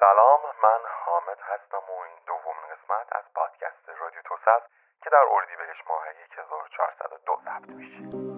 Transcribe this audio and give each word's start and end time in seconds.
سلام 0.00 0.42
من 0.62 0.80
حامد 1.04 1.38
هستم 1.40 1.84
و 1.88 2.00
این 2.06 2.18
دومین 2.26 2.66
قسمت 2.72 3.06
از 3.12 3.24
پادکست 3.34 3.88
رادیو 4.00 4.22
توس 4.24 4.40
است 4.46 4.66
که 5.04 5.10
در 5.10 5.24
اردیبهشت 5.30 5.82
ماه 5.88 6.04
1402 6.06 7.38
ضبط 7.44 7.68
میشه. 7.68 8.33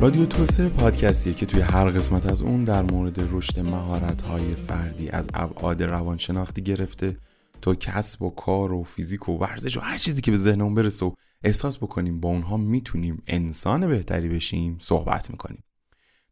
رادیو 0.00 0.26
توسه 0.26 0.68
پادکستیه 0.68 1.34
که 1.34 1.46
توی 1.46 1.60
هر 1.60 1.90
قسمت 1.90 2.26
از 2.26 2.42
اون 2.42 2.64
در 2.64 2.82
مورد 2.82 3.34
رشد 3.34 3.60
مهارت 3.60 4.22
فردی 4.66 5.08
از 5.08 5.28
ابعاد 5.34 5.82
روانشناختی 5.82 6.62
گرفته 6.62 7.16
تا 7.62 7.74
کسب 7.74 8.22
و 8.22 8.30
کار 8.30 8.72
و 8.72 8.84
فیزیک 8.84 9.28
و 9.28 9.32
ورزش 9.32 9.76
و 9.76 9.80
هر 9.80 9.98
چیزی 9.98 10.20
که 10.20 10.30
به 10.30 10.36
ذهنمون 10.36 10.74
برسه 10.74 11.06
و 11.06 11.12
احساس 11.44 11.78
بکنیم 11.78 12.20
با 12.20 12.28
اونها 12.28 12.56
می‌تونیم 12.56 13.22
انسان 13.26 13.86
بهتری 13.86 14.28
بشیم 14.28 14.78
صحبت 14.80 15.30
می‌کنیم. 15.30 15.64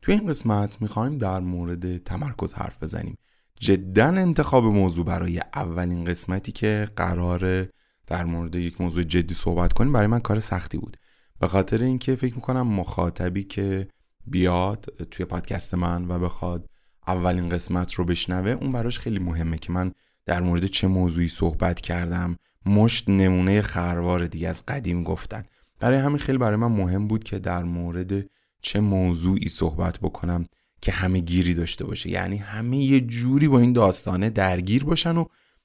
توی 0.02 0.14
این 0.14 0.26
قسمت 0.26 0.82
می‌خوایم 0.82 1.18
در 1.18 1.40
مورد 1.40 1.96
تمرکز 1.96 2.54
حرف 2.54 2.82
بزنیم. 2.82 3.18
جدا 3.60 4.06
انتخاب 4.06 4.64
موضوع 4.64 5.04
برای 5.04 5.40
اولین 5.54 6.04
قسمتی 6.04 6.52
که 6.52 6.88
قراره 6.96 7.70
در 8.06 8.24
مورد 8.24 8.54
یک 8.54 8.80
موضوع 8.80 9.02
جدی 9.02 9.34
صحبت 9.34 9.72
کنیم 9.72 9.92
برای 9.92 10.06
من 10.06 10.20
کار 10.20 10.40
سختی 10.40 10.78
بود. 10.78 10.96
به 11.40 11.46
خاطر 11.46 11.82
اینکه 11.82 12.16
فکر 12.16 12.34
می‌کنم 12.34 12.66
مخاطبی 12.66 13.44
که 13.44 13.88
بیاد 14.26 14.84
توی 15.10 15.26
پادکست 15.26 15.74
من 15.74 16.08
و 16.08 16.18
بخواد 16.18 16.68
اولین 17.06 17.48
قسمت 17.48 17.94
رو 17.94 18.04
بشنوه 18.04 18.50
اون 18.50 18.72
براش 18.72 18.98
خیلی 18.98 19.18
مهمه 19.18 19.58
که 19.58 19.72
من 19.72 19.92
در 20.26 20.40
مورد 20.40 20.66
چه 20.66 20.86
موضوعی 20.86 21.28
صحبت 21.28 21.80
کردم. 21.80 22.36
مشت 22.66 23.08
نمونه 23.08 23.62
خروار 23.62 24.26
دیگه 24.26 24.48
از 24.48 24.62
قدیم 24.68 25.02
گفتن. 25.02 25.44
برای 25.80 25.98
همین 25.98 26.18
خیلی 26.18 26.38
برای 26.38 26.56
من 26.56 26.72
مهم 26.72 27.08
بود 27.08 27.24
که 27.24 27.38
در 27.38 27.62
مورد 27.62 28.30
چه 28.62 28.80
موضوعی 28.80 29.48
صحبت 29.48 29.98
بکنم 29.98 30.46
که 30.82 30.92
همه 30.92 31.20
گیری 31.20 31.54
داشته 31.54 31.84
باشه. 31.84 32.10
یعنی 32.10 32.36
همه 32.36 32.76
یه 32.76 33.00
جوری 33.00 33.48
با 33.48 33.58
این 33.58 33.72
داستانه 33.72 34.30
درگیر 34.30 34.84
باشن 34.84 35.16
و 35.16 35.24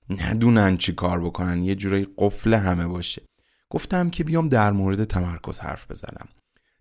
ندونن 0.10 0.78
چی 0.78 0.94
کار 0.94 1.22
بکنن. 1.22 1.64
یه 1.64 1.76
جورایی 1.76 2.08
قفل 2.18 2.54
همه 2.54 2.88
باشه. 2.88 3.22
گفتم 3.74 4.10
که 4.10 4.24
بیام 4.24 4.50
در 4.50 4.72
مورد 4.72 5.04
تمرکز 5.04 5.60
حرف 5.60 5.92
بزنم. 5.92 6.28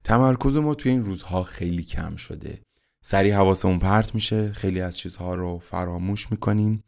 تمرکز 0.05 0.57
ما 0.57 0.75
توی 0.75 0.91
این 0.91 1.05
روزها 1.05 1.43
خیلی 1.43 1.83
کم 1.83 2.17
شده. 2.17 2.63
سری 3.03 3.31
حواسمون 3.31 3.79
پرت 3.79 4.15
میشه 4.15 4.53
خیلی 4.53 4.81
از 4.81 4.99
چیزها 4.99 5.35
رو 5.35 5.59
فراموش 5.59 6.31
می‌کنیم 6.31 6.85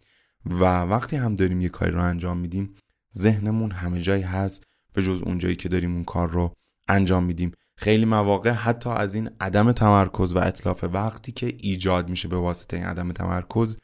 و 0.47 0.65
وقتی 0.65 1.17
هم 1.17 1.35
داریم 1.35 1.61
یه 1.61 1.69
کاری 1.69 1.93
رو 1.93 2.03
انجام 2.03 2.39
میدیم 2.39 2.75
ذهنمون 3.19 3.71
همه 3.71 4.01
جایی 4.01 4.23
هست 4.23 4.65
به 4.93 5.03
جز 5.03 5.23
اون 5.23 5.39
جایی 5.39 5.57
که 5.57 5.69
داریم 5.69 5.95
اون 5.95 6.05
کار 6.05 6.31
رو 6.31 6.53
انجام 6.89 7.25
میدیم. 7.25 7.53
خیلی 7.77 8.05
مواقع 8.05 8.51
حتی 8.51 8.91
از 8.91 9.15
این 9.15 9.31
عدم 9.41 9.73
تمرکز 9.73 10.33
و 10.33 10.39
اطلاف 10.39 10.85
وقتی 10.85 11.33
که 11.33 11.47
ایجاد 11.59 12.09
میشه 12.09 12.29
به 12.29 12.37
واسطه 12.37 12.77
این 12.77 12.87
عدم 12.87 13.13
تمرکز 13.13 13.77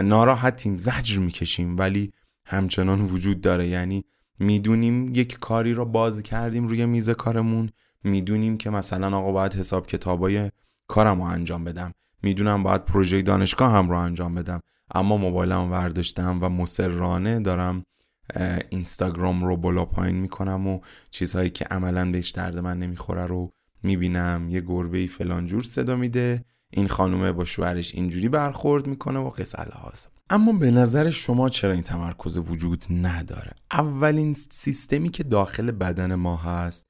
ناراحتیم 0.00 0.78
زجر 0.78 1.18
می‌کشیم 1.18 1.76
ولی 1.76 2.12
همچنان 2.46 3.00
وجود 3.00 3.40
داره. 3.40 3.68
یعنی 3.68 4.04
می‌دونیم 4.42 5.14
یک 5.14 5.38
کاری 5.38 5.74
رو 5.74 5.84
باز 5.84 6.22
کردیم 6.22 6.66
روی 6.66 6.86
میز 6.86 7.10
کارمون. 7.10 7.70
می‌دونیم 8.04 8.56
که 8.56 8.70
مثلا 8.70 9.18
آقا 9.18 9.32
باید 9.32 9.54
حساب 9.54 9.86
کتابای 9.86 10.50
کارم 10.88 11.22
رو 11.22 11.28
انجام 11.28 11.64
بدم. 11.64 11.92
می‌دونم 12.22 12.62
باید 12.62 12.84
پروژه 12.84 13.22
دانشگاه 13.22 13.72
هم 13.72 13.90
رو 13.90 13.96
انجام 13.96 14.34
بدم. 14.34 14.60
اما 14.94 15.16
موبایلم 15.16 15.70
ورداشتم 15.70 16.38
و 16.40 16.48
مسررانه 16.48 17.40
دارم 17.40 17.84
اینستاگرام 18.70 19.44
رو 19.44 19.56
بالا 19.56 19.84
پایین 19.84 20.16
می‌کنم 20.16 20.66
و 20.66 20.80
چیزهایی 21.10 21.50
که 21.50 21.64
عملا 21.64 22.10
بهش 22.10 22.30
درد 22.30 22.58
من 22.58 22.78
نمی‌خوره 22.78 23.26
رو 23.26 23.52
می‌بینم. 23.82 24.46
یه 24.50 24.60
گربه 24.60 25.06
فلان 25.06 25.46
جور 25.46 25.62
صدا 25.62 25.96
میده. 25.96 26.44
این 26.70 26.88
خانومه 26.88 27.32
با 27.32 27.44
شوهرش 27.44 27.94
اینجوری 27.94 28.28
برخورد 28.28 28.86
می‌کنه 28.86 29.18
و 29.18 29.30
قصه 29.30 29.58
هاست 29.58 30.11
اما 30.30 30.52
به 30.52 30.70
نظر 30.70 31.10
شما 31.10 31.48
چرا 31.48 31.72
این 31.72 31.82
تمرکز 31.82 32.38
وجود 32.38 32.84
نداره؟ 32.90 33.52
اولین 33.72 34.34
سیستمی 34.34 35.08
که 35.08 35.22
داخل 35.22 35.70
بدن 35.70 36.14
ما 36.14 36.36
هست 36.36 36.86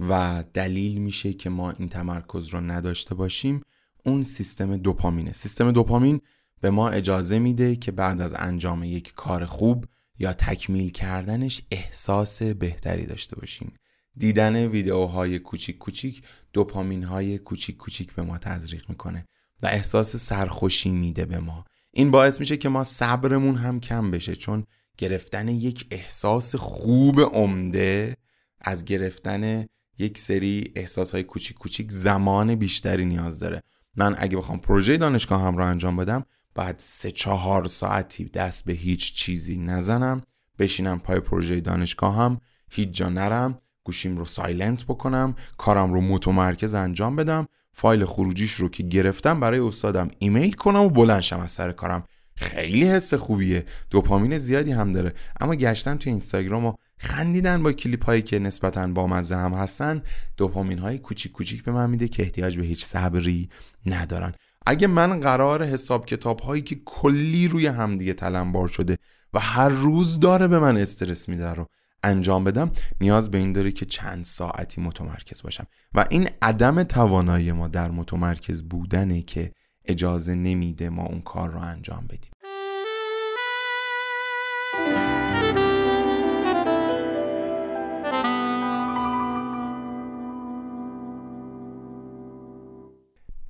و 0.00 0.44
دلیل 0.52 0.98
میشه 0.98 1.32
که 1.32 1.50
ما 1.50 1.70
این 1.70 1.88
تمرکز 1.88 2.48
رو 2.48 2.60
نداشته 2.60 3.14
باشیم 3.14 3.60
اون 4.04 4.22
سیستم 4.22 4.76
دوپامینه. 4.76 5.32
سیستم 5.32 5.72
دوپامین 5.72 6.20
به 6.60 6.70
ما 6.70 6.88
اجازه 6.88 7.38
میده 7.38 7.76
که 7.76 7.92
بعد 7.92 8.20
از 8.20 8.34
انجام 8.38 8.84
یک 8.84 9.14
کار 9.14 9.46
خوب 9.46 9.84
یا 10.18 10.32
تکمیل 10.32 10.90
کردنش 10.90 11.62
احساس 11.70 12.42
بهتری 12.42 13.06
داشته 13.06 13.36
باشیم. 13.36 13.72
دیدن 14.16 14.66
ویدیوهای 14.66 15.38
کوچیک 15.38 15.78
کوچیک 15.78 16.22
دوپامین 16.52 17.02
های 17.02 17.38
کوچیک 17.38 17.76
کوچیک 17.76 18.12
به 18.12 18.22
ما 18.22 18.38
تزریق 18.38 18.88
می‌کنه 18.88 19.26
و 19.62 19.66
احساس 19.66 20.16
سرخوشی 20.16 20.90
میده 20.90 21.24
به 21.24 21.38
ما. 21.38 21.64
این 21.96 22.10
باعث 22.10 22.40
میشه 22.40 22.56
که 22.56 22.68
ما 22.68 22.84
صبرمون 22.84 23.56
هم 23.56 23.80
کم 23.80 24.10
بشه 24.10 24.36
چون 24.36 24.64
گرفتن 24.98 25.48
یک 25.48 25.86
احساس 25.90 26.54
خوب 26.54 27.20
عمده 27.20 28.16
از 28.60 28.84
گرفتن 28.84 29.66
یک 29.98 30.18
سری 30.18 30.72
احساس 30.76 31.12
های 31.12 31.22
کوچیک 31.22 31.56
کوچیک 31.56 31.90
زمان 31.90 32.54
بیشتری 32.54 33.04
نیاز 33.04 33.38
داره. 33.38 33.62
من 33.94 34.14
اگه 34.18 34.36
بخوام 34.36 34.58
پروژه 34.58 34.96
دانشگاه 34.96 35.42
هم 35.42 35.56
رو 35.56 35.64
انجام 35.64 35.96
بدم 35.96 36.24
بعد 36.54 36.76
سه 36.78 37.10
چهار 37.10 37.68
ساعتی 37.68 38.24
دست 38.24 38.64
به 38.64 38.72
هیچ 38.72 39.14
چیزی 39.14 39.56
نزنم 39.56 40.22
بشینم 40.58 40.98
پای 40.98 41.20
پروژه 41.20 41.60
دانشگاه 41.60 42.16
هم 42.16 42.40
هیچ 42.70 42.90
جا 42.90 43.08
نرم 43.08 43.58
گوشیم 43.84 44.16
رو 44.16 44.24
silent 44.24 44.84
بکنم 44.84 45.34
کارم 45.58 45.92
رو 45.92 46.00
متمرکز 46.00 46.74
انجام 46.74 47.16
بدم 47.16 47.46
فایل 47.78 48.04
خروجیش 48.04 48.52
رو 48.52 48.68
که 48.68 48.82
گرفتم 48.82 49.40
برای 49.40 49.58
استادم 49.58 50.08
ایمیل 50.18 50.52
کنم 50.52 50.80
و 50.80 50.90
بلند 50.90 51.19
شم 51.19 51.40
از 51.40 51.52
سر 51.52 51.72
کارم. 51.72 52.04
خیلی 52.36 52.88
حس 52.88 53.14
خوبیه. 53.14 53.64
دوپامین 53.90 54.38
زیادی 54.38 54.72
هم 54.72 54.92
داره. 54.92 55.14
اما 55.40 55.54
گشتن 55.54 55.96
توی 55.96 56.12
اینستاگرام 56.12 56.66
و 56.66 56.72
خندیدن 56.98 57.62
با 57.62 57.72
کلیپ 57.72 58.04
هایی 58.04 58.22
که 58.22 58.38
نسبتا 58.38 58.86
با 58.86 59.06
مزه 59.06 59.36
هم 59.36 59.54
هستن 59.54 60.02
دوپامین 60.36 60.78
های 60.78 60.98
کوچیک 60.98 61.32
کوچیک 61.32 61.64
به 61.64 61.72
من 61.72 61.90
میده 61.90 62.08
که 62.08 62.22
احتیاج 62.22 62.58
به 62.58 62.64
هیچ 62.64 62.84
صبری 62.84 63.48
ندارن. 63.86 64.32
اگه 64.66 64.86
من 64.86 65.20
قرار 65.20 65.64
حساب 65.64 66.06
کتاب 66.06 66.40
هایی 66.40 66.62
که 66.62 66.80
کلی 66.84 67.48
روی 67.48 67.66
همدیگه 67.66 68.14
تلمبار 68.14 68.68
شده 68.68 68.98
و 69.34 69.40
هر 69.40 69.68
روز 69.68 70.20
داره 70.20 70.48
به 70.48 70.58
من 70.58 70.76
استرس 70.76 71.28
میده 71.28 71.54
رو 71.54 71.66
انجام 72.06 72.44
بدم 72.44 72.70
نیاز 73.00 73.30
به 73.30 73.38
این 73.38 73.52
داره 73.52 73.72
که 73.72 73.84
چند 73.86 74.24
ساعتی 74.24 74.80
متمرکز 74.80 75.42
باشم 75.42 75.66
و 75.94 76.06
این 76.10 76.28
عدم 76.42 76.82
توانایی 76.82 77.52
ما 77.52 77.68
در 77.68 77.90
متمرکز 77.90 78.62
بودنه 78.62 79.22
که 79.22 79.52
اجازه 79.84 80.34
نمیده 80.34 80.88
ما 80.88 81.06
اون 81.06 81.20
کار 81.20 81.50
رو 81.50 81.60
انجام 81.60 82.06
بدیم 82.06 82.30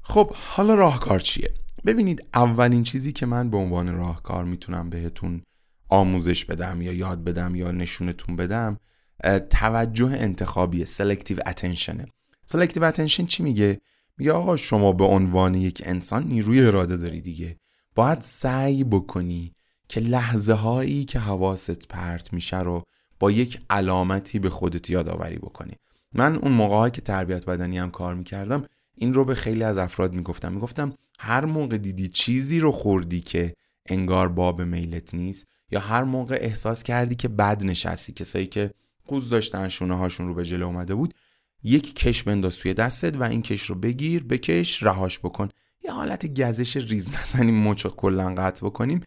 خب 0.02 0.32
حالا 0.34 0.74
راهکار 0.74 1.20
چیه؟ 1.20 1.50
ببینید 1.86 2.24
اولین 2.34 2.82
چیزی 2.82 3.12
که 3.12 3.26
من 3.26 3.50
به 3.50 3.56
عنوان 3.56 3.94
راهکار 3.94 4.44
می‌تونم 4.44 4.90
بهتون 4.90 5.42
آموزش 5.88 6.44
بدم 6.44 6.82
یا 6.82 6.92
یاد 6.92 7.24
بدم 7.24 7.54
یا 7.54 7.70
نشونتون 7.70 8.36
بدم 8.36 8.76
توجه 9.50 10.10
انتخابی 10.10 10.84
سلکتیو 10.84 11.38
اتنشنه 11.46 12.06
selective 12.46 12.84
attention 12.84 13.26
چی 13.26 13.42
میگه؟ 13.42 13.80
میگه 14.18 14.32
آقا 14.32 14.56
شما 14.56 14.92
به 14.92 15.04
عنوان 15.04 15.54
یک 15.54 15.82
انسان 15.84 16.24
نیروی 16.24 16.66
اراده 16.66 16.96
داری 16.96 17.20
دیگه. 17.20 17.56
باید 17.94 18.20
سعی 18.20 18.84
بکنی 18.84 19.52
که 19.88 20.00
لحظه 20.00 20.52
هایی 20.52 21.04
که 21.04 21.18
حواست 21.18 21.88
پرت 21.88 22.32
میشه 22.32 22.60
رو 22.60 22.82
با 23.18 23.30
یک 23.30 23.60
علامتی 23.70 24.38
به 24.38 24.50
خودت 24.50 24.90
یادآوری 24.90 25.36
بکنی. 25.36 25.72
من 26.14 26.36
اون 26.36 26.52
موقع 26.52 26.88
که 26.88 27.00
تربیت 27.00 27.46
بدنی 27.46 27.78
هم 27.78 27.90
کار 27.90 28.14
می‌کردم 28.14 28.64
این 28.94 29.14
رو 29.14 29.24
به 29.24 29.34
خیلی 29.34 29.64
از 29.64 29.78
افراد 29.78 30.12
می‌گفتم. 30.12 30.52
می‌گفتم 30.52 30.94
هر 31.18 31.44
موقع 31.44 31.78
دیدی 31.78 32.08
چیزی 32.08 32.60
رو 32.60 32.72
خوردی 32.72 33.20
که 33.20 33.54
انگار 33.88 34.28
باب 34.28 34.62
میلت 34.62 35.14
نیست 35.14 35.46
یا 35.70 35.80
هر 35.80 36.04
موقع 36.04 36.38
احساس 36.40 36.82
کردی 36.82 37.14
که 37.14 37.28
بد 37.28 37.64
نشستی 37.64 38.12
کسایی 38.12 38.46
که 38.46 38.70
قوز 39.06 39.30
داشتن 39.30 39.68
شونه 39.68 39.94
هاشون 39.94 40.28
رو 40.28 40.34
به 40.34 40.44
جلو 40.44 40.66
اومده 40.66 40.94
بود 40.94 41.14
یک 41.62 41.94
کش 41.94 42.22
بنداز 42.22 42.58
توی 42.58 42.74
دستت 42.74 43.16
و 43.16 43.22
این 43.22 43.42
کش 43.42 43.62
رو 43.62 43.74
بگیر 43.74 44.24
بکش 44.24 44.82
رهاش 44.82 45.18
بکن. 45.18 45.48
یه 45.84 45.92
حالت 45.92 46.40
گزش 46.40 46.76
ریز 46.76 47.10
نزنیم 47.14 47.68
مچ 47.68 47.86
کلا 47.86 48.34
قطع 48.34 48.66
بکنیم 48.66 49.00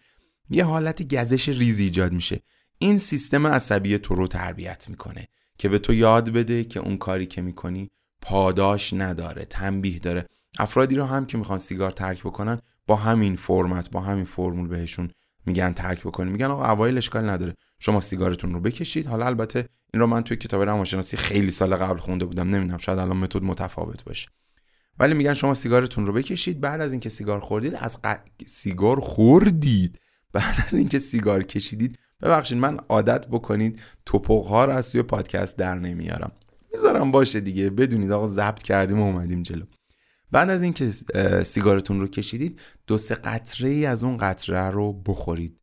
یه 0.49 0.65
حالت 0.65 1.15
گزش 1.15 1.49
ریز 1.49 1.79
ایجاد 1.79 2.11
میشه. 2.11 2.39
این 2.79 2.97
سیستم 2.97 3.47
عصبی 3.47 3.97
تو 3.97 4.15
رو 4.15 4.27
تربیت 4.27 4.89
می‌کنه 4.89 5.27
که 5.57 5.69
به 5.69 5.79
تو 5.79 5.93
یاد 5.93 6.29
بده 6.29 6.63
که 6.63 6.79
اون 6.79 6.97
کاری 6.97 7.25
که 7.25 7.41
می‌کنی 7.41 7.91
پاداش 8.21 8.93
نداره 8.93 9.45
تنبیه 9.45 9.99
داره. 9.99 10.25
افرادی 10.59 10.95
رو 10.95 11.05
هم 11.05 11.25
که 11.25 11.37
می‌خوان 11.37 11.59
سیگار 11.59 11.91
ترک 11.91 12.19
بکنن 12.19 12.59
با 12.87 12.95
همین 12.95 13.35
فرمت 13.35 13.91
با 13.91 14.01
همین 14.01 14.25
فرمول 14.25 14.67
بهشون 14.67 15.11
میگن 15.49 15.73
ترک 15.73 15.99
بکنید 15.99 16.31
میگن 16.31 16.45
آقا 16.45 16.71
اوایل 16.71 16.97
اشکال 16.97 17.29
نداره. 17.29 17.53
شما 17.79 18.01
سیگارتون 18.01 18.53
رو 18.53 18.59
بکشید. 18.59 19.07
حالا 19.07 19.25
البته 19.25 19.69
این 19.93 19.99
رو 20.01 20.07
من 20.07 20.21
توی 20.23 20.37
کتاب 20.37 20.61
روانشناسی 20.61 21.17
خیلی 21.17 21.51
سال 21.51 21.75
قبل 21.75 21.99
خونده 21.99 22.25
بودم. 22.25 22.49
نمی‌دونم 22.49 22.77
شاید 22.77 22.99
الان 22.99 23.17
متد 23.17 23.43
متفاوت 23.43 24.03
باشه. 24.03 24.27
ولی 24.99 25.13
میگن 25.13 25.33
شما 25.33 25.53
سیگارتون 25.53 26.05
رو 26.05 26.13
بکشید. 26.13 26.61
بعد 26.61 26.81
از 26.81 26.91
اینکه 26.91 27.09
سیگار 27.09 27.39
خوردید 27.39 27.75
از 27.75 27.97
سیگار 28.45 28.99
خوردید. 28.99 29.99
بعد 30.33 30.55
از 30.67 30.73
اینکه 30.73 30.99
سیگار 30.99 31.43
کشیدید 31.43 31.99
ببخشید 32.21 32.57
من 32.57 32.79
عادت 32.89 33.27
بکنید 33.27 33.79
توپق 34.05 34.45
ها 34.45 34.65
رو 34.65 34.71
از 34.71 34.91
توی 34.91 35.01
پادکست 35.01 35.57
در 35.57 35.75
نمیارم. 35.75 36.31
می‌ذارم 36.73 37.11
باشه 37.11 37.39
دیگه. 37.39 37.69
بدونید 37.69 38.11
آقا 38.11 38.27
ضبط 38.27 38.61
کردیم 38.61 38.99
و 38.99 39.03
اومدیم 39.03 39.43
جلو. 39.43 39.65
بعد 40.31 40.49
از 40.49 40.61
اینکه 40.61 40.91
سیگارتون 41.43 41.99
رو 41.99 42.07
کشیدید 42.07 42.59
دو 42.87 42.97
سه 42.97 43.15
قطره 43.15 43.69
ای 43.69 43.85
از 43.85 44.03
اون 44.03 44.17
قطره 44.17 44.69
رو 44.69 44.93
بخورید. 44.93 45.59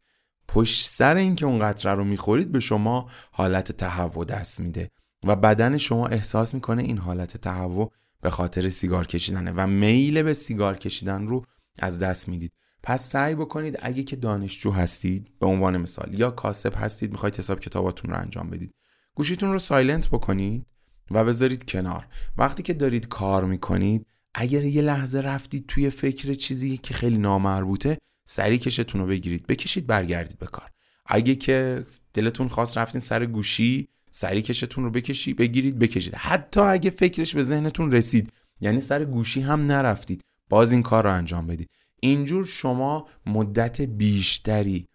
پشت 0.49 0.89
سر 0.89 1.17
اینکه 1.17 1.47
اون 1.47 1.59
قطره 1.59 1.95
رو 1.95 2.05
می‌خورید 2.05 2.53
به 2.53 2.61
شما 2.61 3.11
حالت 3.33 3.73
تهوع 3.73 4.25
دست 4.25 4.61
میده 4.61 4.91
و 5.25 5.37
بدن 5.37 5.77
شما 5.77 6.07
احساس 6.07 6.55
می‌کنه 6.55 6.83
این 6.83 6.99
حالت 6.99 7.37
تهوع 7.37 7.93
به 8.21 8.31
خاطر 8.31 8.71
سیگار 8.71 9.07
کشیدنه 9.07 9.53
و 9.57 9.67
میل 9.67 10.23
به 10.23 10.35
سیگار 10.35 10.77
کشیدن 10.77 11.27
رو 11.27 11.45
از 11.79 11.99
دست 11.99 12.29
می‌دید. 12.29 12.53
پس 12.83 13.11
سعی 13.11 13.35
بکنید 13.35 13.79
اگه 13.83 14.03
که 14.03 14.17
دانشجو 14.17 14.71
هستید 14.71 15.39
به 15.41 15.47
عنوان 15.47 15.77
مثال 15.77 16.15
یا 16.15 16.31
کاسب 16.31 16.73
هستید 16.77 17.13
می‌خواید 17.13 17.37
حساب 17.37 17.61
کتاباتون 17.61 18.11
رو 18.11 18.17
انجام 18.19 18.51
بدید 18.51 18.75
گوشیتون 19.15 19.53
رو 19.53 19.59
سایلنت 19.59 20.09
بکنید 20.09 20.67
و 21.11 21.25
بذارید 21.25 21.71
کنار. 21.71 22.07
وقتی 22.39 22.63
که 22.63 22.75
دارید 22.75 23.09
کار 23.09 23.45
می‌کنید 23.45 24.07
اگر 24.39 24.65
یه 24.65 24.83
لحظه 24.83 25.21
رفتید 25.21 25.65
توی 25.69 25.91
فکر 25.91 26.35
چیزی 26.35 26.77
که 26.77 26.95
خیلی 26.95 27.19
نامربوطه 27.19 27.99
سری 28.29 28.59
کشتون 28.59 29.01
رو 29.01 29.07
بگیرید. 29.07 29.47
بکشید 29.47 29.87
برگردید 29.87 30.39
به 30.39 30.47
کار. 30.47 30.71
اگه 31.07 31.35
که 31.35 31.85
دلتون 32.15 32.49
خواست 32.49 32.79
رفتین 32.79 33.01
سر 33.01 33.27
گوشی 33.27 33.89
سری 34.11 34.43
کشتون 34.43 34.85
رو 34.85 34.91
بکشید 34.91 35.37
بگیرید 35.37 35.79
بکشید. 35.79 36.15
حتی 36.15 36.61
اگه 36.61 36.91
فکرش 36.91 37.35
به 37.35 37.43
ذهنتون 37.43 37.93
رسید 37.93 38.33
یعنی 38.61 38.81
سر 38.81 39.05
گوشی 39.05 39.41
هم 39.41 39.67
نرفتید 39.67 40.25
باز 40.49 40.73
این 40.73 40.83
کار 40.83 41.05
رو 41.05 41.13
انجام 41.13 41.47
بدید. 41.47 41.71
اینجور 42.01 42.45
شما 42.45 43.09
مدت 43.27 43.81
بیشتری 43.81 44.87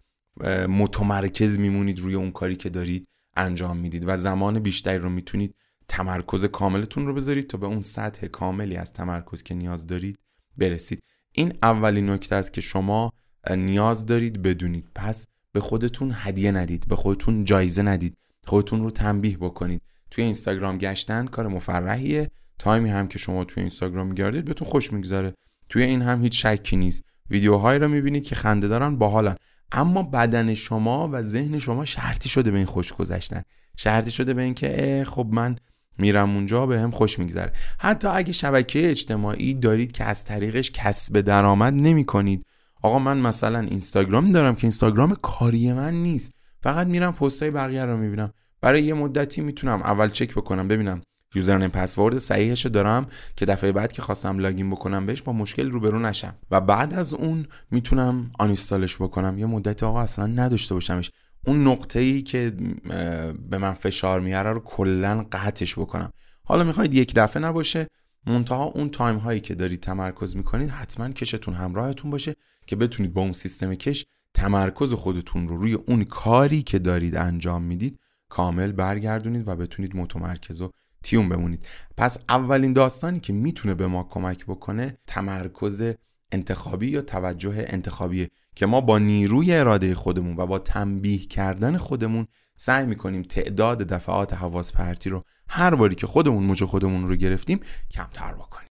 متمرکز 0.68 1.58
میمونید 1.58 2.00
روی 2.00 2.14
اون 2.14 2.30
کاری 2.30 2.56
که 2.56 2.68
دارید 2.68 3.08
انجام 3.36 3.76
می‌دید 3.76 4.04
و 4.06 4.16
زمان 4.16 4.58
بیشتری 4.58 4.98
رو 4.98 5.10
می‌تونید 5.10 5.54
تمرکز 5.92 6.44
کاملتون 6.44 7.06
رو 7.06 7.14
بذارید 7.14 7.46
تا 7.46 7.58
به 7.58 7.66
اون 7.66 7.82
سطح 7.82 8.26
کاملی 8.26 8.76
از 8.76 8.92
تمرکز 8.92 9.42
که 9.42 9.54
نیاز 9.54 9.86
دارید 9.86 10.18
برسید. 10.56 11.02
این 11.32 11.52
اولین 11.62 12.10
نکته 12.10 12.36
است 12.36 12.52
که 12.52 12.60
شما 12.60 13.12
نیاز 13.50 14.06
دارید 14.06 14.42
بدونید. 14.42 14.88
پس 14.94 15.26
به 15.52 15.60
خودتون 15.60 16.12
هدیه 16.14 16.52
ندید 16.52 16.88
به 16.88 16.96
خودتون 16.96 17.44
جایزه 17.44 17.82
ندید. 17.82 18.16
خودتون 18.46 18.82
رو 18.82 18.90
تنبیه 18.90 19.36
بکنید. 19.36 19.82
توی 20.10 20.24
اینستاگرام 20.24 20.78
گشتن 20.78 21.26
کار 21.26 21.48
مفرحیه. 21.48 22.30
تایمی 22.58 22.90
هم 22.90 23.08
که 23.08 23.18
شما 23.18 23.44
توی 23.44 23.60
اینستاگرام 23.60 24.06
میگردید 24.06 24.44
بهتون 24.44 24.68
خوش 24.68 24.92
میگذره. 24.92 25.34
توی 25.68 25.82
این 25.82 26.02
هم 26.02 26.22
هیچ 26.22 26.46
شکی 26.46 26.76
نیست. 26.76 27.04
ویدیوهایی 27.30 27.78
رو 27.78 27.88
می‌بینید 27.88 28.24
که 28.24 28.34
خنده 28.34 28.68
دارن 28.68 28.96
باحالن. 28.96 29.36
اما 29.72 30.02
بدن 30.02 30.54
شما 30.54 31.08
و 31.12 31.22
ذهن 31.22 31.58
شما 31.58 31.84
شرطی 31.84 32.28
شده 32.28 32.50
به 32.50 32.56
این 32.56 32.66
خوش 32.66 32.92
گذشتن. 32.92 33.42
شرطی 33.76 34.10
شده 34.10 34.34
به 34.34 34.42
اینکه 34.42 35.04
خب 35.08 35.28
من 35.32 35.56
میرم 35.98 36.34
اونجا 36.34 36.66
به 36.66 36.80
هم 36.80 36.90
خوش 36.90 37.18
میگذره. 37.18 37.52
حتی 37.78 38.08
اگه 38.08 38.32
شبکه 38.32 38.90
اجتماعی 38.90 39.54
دارید 39.54 39.92
که 39.92 40.04
از 40.04 40.24
طریقش 40.24 40.70
کسب 40.70 41.20
درآمد 41.20 41.74
نمی 41.74 42.04
کنید 42.04 42.46
آقا 42.82 42.98
من 42.98 43.18
مثلا 43.18 43.58
اینستاگرام 43.60 44.32
دارم 44.32 44.54
که 44.54 44.64
اینستاگرام 44.64 45.14
کاری 45.22 45.72
من 45.72 45.94
نیست. 45.94 46.32
فقط 46.60 46.86
میرم 46.86 47.12
پستای 47.12 47.50
بقیه 47.50 47.84
رو 47.84 47.96
می‌بینم. 47.96 48.32
برای 48.60 48.82
یه 48.82 48.94
مدتی 48.94 49.40
می‌تونم 49.40 49.82
اول 49.82 50.08
چک 50.08 50.34
بکنم 50.34 50.68
ببینم 50.68 51.00
یوزرنیم 51.34 51.68
پسورد 51.68 52.18
صحیحش 52.18 52.66
دارم 52.66 53.06
که 53.36 53.46
دفعه 53.46 53.72
بعد 53.72 53.92
که 53.92 54.02
خواستم 54.02 54.38
لاگین 54.38 54.70
بکنم 54.70 55.06
بهش 55.06 55.22
با 55.22 55.32
مشکل 55.32 55.70
روبرو 55.70 55.98
نشم. 55.98 56.34
و 56.50 56.60
بعد 56.60 56.94
از 56.94 57.14
اون 57.14 57.46
می‌تونم 57.70 58.30
آنیستالش 58.38 58.96
بکنم. 58.96 59.38
یه 59.38 59.46
مدت 59.46 59.82
آقا 59.82 60.00
اصلا 60.00 60.26
نداشته 60.26 60.74
باشمش. 60.74 61.10
اون 61.46 61.66
نقطه 61.68 62.00
ای 62.00 62.22
که 62.22 62.52
به 63.50 63.58
من 63.58 63.72
فشار 63.74 64.20
میاره 64.20 64.50
رو 64.50 64.60
کلا 64.60 65.26
قطعش 65.32 65.78
بکنم. 65.78 66.12
حالا 66.44 66.64
می‌خواید 66.64 66.94
یک 66.94 67.14
دفعه 67.14 67.42
نباشه 67.42 67.86
منتها 68.26 68.64
اون 68.64 68.90
تایم 68.90 69.16
هایی 69.16 69.40
که 69.40 69.54
دارید 69.54 69.80
تمرکز 69.80 70.36
می‌کنید 70.36 70.70
حتما 70.70 71.08
کشتون 71.08 71.54
همراهتون 71.54 72.10
باشه 72.10 72.34
که 72.66 72.76
بتونید 72.76 73.12
با 73.12 73.22
اون 73.22 73.32
سیستم 73.32 73.74
کش 73.74 74.04
تمرکز 74.34 74.92
خودتون 74.92 75.48
رو 75.48 75.56
روی 75.56 75.74
اون 75.74 76.04
کاری 76.04 76.62
که 76.62 76.78
دارید 76.78 77.16
انجام 77.16 77.62
می‌دید 77.62 77.98
کامل 78.28 78.72
برگردونید 78.72 79.48
و 79.48 79.56
بتونید 79.56 79.96
متمرکز 79.96 80.60
و 80.60 80.70
تیون 81.02 81.28
بمونید. 81.28 81.66
پس 81.96 82.18
اولین 82.28 82.72
داستانی 82.72 83.20
که 83.20 83.32
می‌تونه 83.32 83.74
به 83.74 83.86
ما 83.86 84.02
کمک 84.10 84.46
بکنه 84.46 84.98
تمرکز 85.06 85.94
انتخابی 86.32 86.88
یا 86.88 87.02
توجه 87.02 87.64
انتخابیه 87.68 88.30
که 88.56 88.66
ما 88.66 88.80
با 88.80 88.98
نیروی 88.98 89.54
اراده 89.54 89.94
خودمون 89.94 90.36
و 90.36 90.46
با 90.46 90.58
تنبیه 90.58 91.26
کردن 91.26 91.76
خودمون 91.76 92.26
سعی 92.56 92.86
می‌کنیم 92.86 93.22
تعداد 93.22 93.78
دفعات 93.78 94.34
حواس 94.34 94.72
پرتی 94.72 95.10
رو 95.10 95.24
هر 95.48 95.74
باری 95.74 95.94
که 95.94 96.06
خودمون 96.06 96.44
موج 96.44 96.64
خودمون 96.64 97.08
رو 97.08 97.16
گرفتیم 97.16 97.60
کمتر 97.90 98.34
بکنیم. 98.34 98.68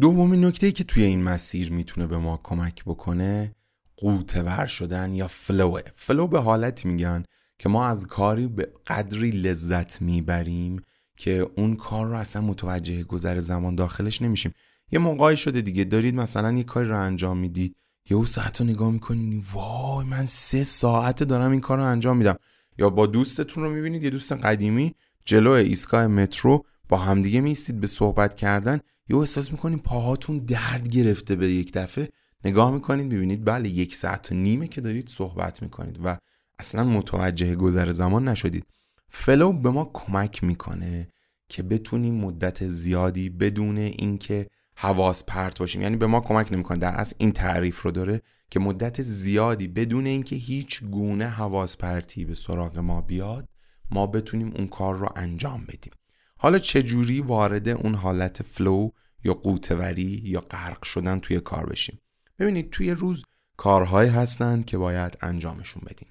دومین 0.00 0.44
نکته 0.44 0.66
ای 0.66 0.72
که 0.72 0.84
توی 0.84 1.02
این 1.02 1.22
مسیر 1.22 1.72
می‌تونه 1.72 2.06
به 2.06 2.18
ما 2.18 2.40
کمک 2.42 2.84
بکنه 2.84 3.52
قوتور 3.96 4.66
شدن 4.66 5.14
یا 5.14 5.28
فلوه 5.28 5.82
فلو 5.94 6.26
به 6.26 6.40
حالتی 6.40 6.88
میگن. 6.88 7.24
که 7.58 7.68
ما 7.68 7.86
از 7.86 8.06
کاری 8.06 8.46
به 8.46 8.72
قدری 8.86 9.30
لذت 9.30 10.02
می‌بریم 10.02 10.82
که 11.16 11.50
اون 11.56 11.76
کار 11.76 12.06
رو 12.06 12.14
اصلا 12.14 12.42
متوجه 12.42 13.02
گذر 13.02 13.38
زمان 13.38 13.74
داخلش 13.74 14.22
نمیشیم. 14.22 14.52
یه 14.92 14.98
موقعی 14.98 15.36
شده 15.36 15.60
دیگه 15.60 15.84
دارید 15.84 16.14
مثلا 16.14 16.52
یه 16.52 16.64
کاری 16.64 16.88
رو 16.88 17.00
انجام 17.00 17.38
می‌دید 17.38 17.76
یه 18.10 18.24
ساعت 18.24 18.60
رو 18.60 18.66
نگاه 18.66 18.90
می‌کنید 18.90 19.44
وای 19.52 20.06
من 20.06 20.24
سه 20.24 20.64
ساعت 20.64 21.22
دارم 21.22 21.50
این 21.50 21.60
کار 21.60 21.78
رو 21.78 21.84
انجام 21.84 22.16
میدم. 22.16 22.36
یا 22.78 22.90
با 22.90 23.06
دوستتون 23.06 23.64
رو 23.64 23.70
می‌بینید 23.70 24.04
یه 24.04 24.10
دوست 24.10 24.32
قدیمی 24.32 24.94
جلو 25.24 25.50
ایستگاه 25.50 26.06
مترو 26.06 26.64
با 26.88 26.96
همدیگه 26.96 27.40
میستید 27.40 27.80
به 27.80 27.86
صحبت 27.86 28.34
کردن 28.34 28.80
یه 29.08 29.16
احساس 29.16 29.52
می‌کنید 29.52 29.82
پاهاتون 29.82 30.38
درد 30.38 30.88
گرفته 30.88 31.36
به 31.36 31.52
یک 31.52 31.72
دفعه. 31.72 32.08
نگاه 32.44 32.70
می‌کنید 32.70 33.06
می‌بینید 33.06 33.44
بله 33.44 33.68
یک 33.68 33.94
ساعت 33.94 34.32
و 34.32 34.34
نیمه 34.34 34.68
که 34.68 34.80
دارید 34.80 35.08
صحبت 35.08 35.62
می‌کنید 35.62 35.98
و 36.04 36.18
اصلا 36.58 36.84
متوجه 36.84 37.54
گذر 37.54 37.90
زمان 37.90 38.28
نشدید. 38.28 38.66
فلو 39.08 39.52
به 39.52 39.70
ما 39.70 39.90
کمک 39.94 40.44
می‌کنه 40.44 41.08
که 41.48 41.62
بتونیم 41.62 42.14
مدت 42.14 42.68
زیادی 42.68 43.28
بدون 43.28 43.78
اینکه 43.78 44.46
حواس 44.76 45.24
پرت 45.24 45.58
باشیم. 45.58 45.82
یعنی 45.82 45.96
به 45.96 46.06
ما 46.06 46.20
کمک 46.20 46.52
نمی‌کنه. 46.52 46.78
در 46.78 46.94
اصل 46.94 47.14
این 47.18 47.32
تعریف 47.32 47.82
رو 47.82 47.90
داره 47.90 48.22
که 48.50 48.60
مدت 48.60 49.02
زیادی 49.02 49.68
بدون 49.68 50.06
اینکه 50.06 50.36
هیچ 50.36 50.84
گونه 50.84 51.26
حواس 51.26 51.76
پرتی 51.76 52.24
به 52.24 52.34
سراغ 52.34 52.78
ما 52.78 53.00
بیاد 53.00 53.48
ما 53.90 54.06
بتونیم 54.06 54.52
اون 54.56 54.66
کار 54.66 54.96
رو 54.96 55.08
انجام 55.16 55.64
بدیم. 55.64 55.92
حالا 56.36 56.58
چجوری 56.58 57.20
وارد 57.20 57.68
اون 57.68 57.94
حالت 57.94 58.42
فلو 58.42 58.90
یا 59.24 59.34
قوتوری 59.34 60.22
یا 60.24 60.40
غرق 60.40 60.84
شدن 60.84 61.18
توی 61.18 61.40
کار 61.40 61.66
بشیم؟ 61.66 61.98
ببینید 62.38 62.70
توی 62.70 62.90
روز 62.90 63.22
کارهایی 63.56 64.10
هستند 64.10 64.64
که 64.64 64.78
باید 64.78 65.18
انجامشون 65.20 65.82
بدیم. 65.86 66.08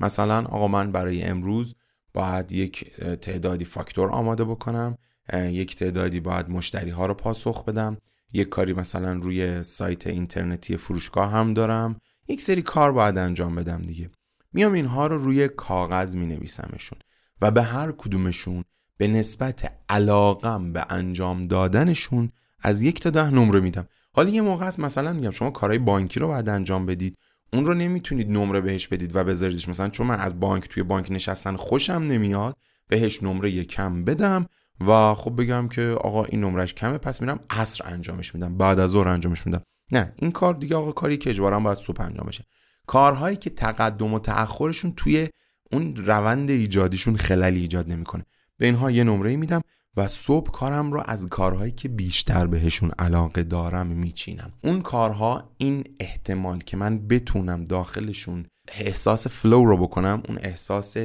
مثلا 0.00 0.38
آقا 0.38 0.68
من 0.68 0.92
برای 0.92 1.22
امروز 1.22 1.74
باید 2.14 2.52
یک 2.52 3.00
تعدادی 3.00 3.64
فاکتور 3.64 4.10
آماده 4.10 4.44
بکنم 4.44 4.98
یک 5.34 5.76
تعدادی 5.76 6.20
باید 6.20 6.48
مشتری 6.48 6.90
ها 6.90 7.06
رو 7.06 7.14
پاسخ 7.14 7.64
بدم 7.64 7.96
یک 8.32 8.48
کاری 8.48 8.72
مثلا 8.72 9.12
روی 9.12 9.64
سایت 9.64 10.06
اینترنتی 10.06 10.76
فروشگاه 10.76 11.30
هم 11.30 11.54
دارم 11.54 11.96
یک 12.28 12.40
سری 12.40 12.62
کار 12.62 12.92
باید 12.92 13.18
انجام 13.18 13.54
بدم 13.54 13.82
دیگه. 13.82 14.10
میام 14.52 14.72
اینها 14.72 15.06
رو 15.06 15.18
روی 15.18 15.48
کاغذ 15.48 16.16
می 16.16 16.26
نویسمشون 16.26 16.98
و 17.42 17.50
به 17.50 17.62
هر 17.62 17.92
کدومشون 17.92 18.64
به 18.96 19.08
نسبت 19.08 19.72
علاقم 19.88 20.72
به 20.72 20.86
انجام 20.90 21.42
دادنشون 21.42 22.32
از 22.62 22.82
یک 22.82 23.00
تا 23.00 23.10
ده 23.10 23.30
نمره 23.30 23.60
میدم. 23.60 23.88
حالا 24.12 24.30
یه 24.30 24.40
موقع 24.40 24.66
هست 24.66 24.80
مثلا 24.80 25.12
میگم 25.12 25.30
شما 25.30 25.50
کارهای 25.50 25.78
بانکی 25.78 26.20
رو 26.20 26.26
باید 26.26 26.48
انجام 26.48 26.86
بدید 26.86 27.18
اون 27.52 27.66
رو 27.66 27.74
نمی‌تونید 27.74 28.30
نمره 28.30 28.60
بهش 28.60 28.88
بدید 28.88 29.16
و 29.16 29.24
بذاریدش. 29.24 29.68
مثلا 29.68 29.88
چون 29.88 30.06
من 30.06 30.20
از 30.20 30.40
بانک 30.40 30.68
توی 30.68 30.82
بانک 30.82 31.08
نشستن 31.10 31.56
خوشم 31.56 31.92
نمیاد 31.92 32.56
بهش 32.88 33.22
نمره 33.22 33.64
کم 33.64 34.04
بدم 34.04 34.46
و 34.86 35.14
خب 35.14 35.40
بگم 35.40 35.68
که 35.68 35.82
آقا 35.82 36.24
این 36.24 36.40
نمرش 36.40 36.74
کمه 36.74 36.98
پس 36.98 37.20
میرم 37.22 37.40
عصر 37.50 37.84
انجامش 37.86 38.34
میدم 38.34 38.56
بعد 38.56 38.78
از 38.78 38.90
ظهر 38.90 39.08
انجامش 39.08 39.46
میدم. 39.46 39.62
نه 39.92 40.12
این 40.16 40.32
کار 40.32 40.54
دیگه 40.54 40.76
آقا 40.76 40.92
کاری 40.92 41.16
که 41.16 41.30
اجبارا 41.30 41.60
باید 41.60 41.78
صبح 41.78 42.00
انجام 42.00 42.26
بشه. 42.26 42.44
کارهایی 42.86 43.36
که 43.36 43.50
تقدم 43.50 44.14
و 44.14 44.18
تأخرشون 44.18 44.92
توی 44.96 45.28
اون 45.72 45.96
روند 45.96 46.50
ایجادیشون 46.50 47.16
خللی 47.16 47.60
ایجاد 47.60 47.90
نمی‌کنه. 47.90 48.24
به 48.56 48.66
اینها 48.66 48.90
یه 48.90 49.04
نمره 49.04 49.36
میدم 49.36 49.60
و 49.96 50.06
صبح 50.06 50.50
کارم 50.50 50.92
رو 50.92 51.02
از 51.06 51.26
کارهایی 51.26 51.72
که 51.72 51.88
بیشتر 51.88 52.46
بهشون 52.46 52.90
علاقه 52.98 53.42
دارم 53.42 53.86
میچینم. 53.86 54.52
اون 54.64 54.82
کارها 54.82 55.50
این 55.58 55.84
احتمال 56.00 56.58
که 56.58 56.76
من 56.76 56.98
بتونم 56.98 57.64
داخلشون 57.64 58.46
احساس 58.68 59.26
فلو 59.26 59.64
رو 59.64 59.76
بکنم 59.76 60.22
اون 60.28 60.38
احساس 60.42 60.96